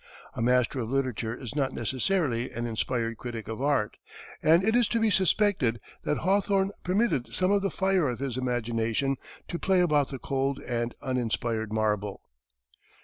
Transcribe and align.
A 0.33 0.41
master 0.41 0.79
of 0.79 0.89
literature 0.89 1.35
is 1.39 1.55
not 1.55 1.73
necessarily 1.73 2.49
an 2.53 2.65
inspired 2.65 3.19
critic 3.19 3.47
of 3.47 3.61
art, 3.61 3.97
and 4.41 4.63
it 4.63 4.75
is 4.75 4.87
to 4.87 4.99
be 4.99 5.11
suspected 5.11 5.79
that 6.05 6.17
Hawthorne 6.17 6.71
permitted 6.83 7.31
some 7.35 7.51
of 7.51 7.61
the 7.61 7.69
fire 7.69 8.09
of 8.09 8.17
his 8.17 8.35
imagination 8.35 9.17
to 9.47 9.59
play 9.59 9.79
about 9.79 10.09
the 10.09 10.17
cold 10.17 10.57
and 10.63 10.95
uninspired 11.03 11.71
marble. 11.71 12.23